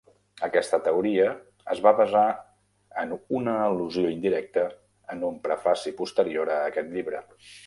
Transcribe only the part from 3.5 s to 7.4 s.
al·lusió indirecta en un prefaci posterior a aquest llibre.